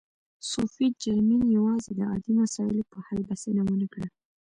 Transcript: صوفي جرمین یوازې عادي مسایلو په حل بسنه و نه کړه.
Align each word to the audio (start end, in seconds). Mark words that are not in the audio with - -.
صوفي 0.51 0.85
جرمین 1.03 1.43
یوازې 1.57 1.91
عادي 2.09 2.31
مسایلو 2.41 2.83
په 2.91 2.97
حل 3.05 3.19
بسنه 3.29 3.61
و 3.65 3.71
نه 3.81 3.87
کړه. 3.93 4.07